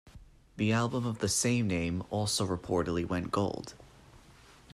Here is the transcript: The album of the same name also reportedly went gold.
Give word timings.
The 0.57 0.71
album 0.71 1.05
of 1.05 1.19
the 1.19 1.29
same 1.29 1.67
name 1.67 2.01
also 2.09 2.47
reportedly 2.47 3.07
went 3.07 3.29
gold. 3.29 3.75